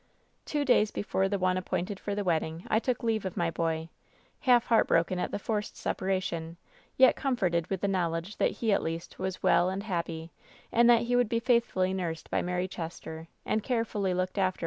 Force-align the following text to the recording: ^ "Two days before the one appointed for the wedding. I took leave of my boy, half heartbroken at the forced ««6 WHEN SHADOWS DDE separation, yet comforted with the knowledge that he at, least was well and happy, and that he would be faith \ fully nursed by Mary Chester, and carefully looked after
^ 0.41 0.45
"Two 0.45 0.65
days 0.65 0.89
before 0.89 1.29
the 1.29 1.37
one 1.37 1.57
appointed 1.57 1.99
for 1.99 2.15
the 2.15 2.23
wedding. 2.23 2.65
I 2.71 2.79
took 2.79 3.03
leave 3.03 3.23
of 3.23 3.37
my 3.37 3.51
boy, 3.51 3.89
half 4.39 4.65
heartbroken 4.65 5.19
at 5.19 5.29
the 5.29 5.37
forced 5.37 5.75
««6 5.75 5.75
WHEN 5.75 5.75
SHADOWS 5.75 5.83
DDE 5.83 5.83
separation, 5.83 6.57
yet 6.97 7.15
comforted 7.15 7.67
with 7.67 7.81
the 7.81 7.87
knowledge 7.87 8.37
that 8.37 8.49
he 8.49 8.73
at, 8.73 8.81
least 8.81 9.19
was 9.19 9.43
well 9.43 9.69
and 9.69 9.83
happy, 9.83 10.31
and 10.71 10.89
that 10.89 11.03
he 11.03 11.15
would 11.15 11.29
be 11.29 11.39
faith 11.39 11.65
\ 11.65 11.65
fully 11.71 11.93
nursed 11.93 12.31
by 12.31 12.41
Mary 12.41 12.67
Chester, 12.67 13.27
and 13.45 13.61
carefully 13.61 14.15
looked 14.15 14.39
after 14.39 14.59